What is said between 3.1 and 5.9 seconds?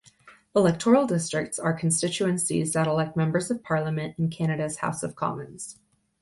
Members of Parliament in Canada's House of Commons.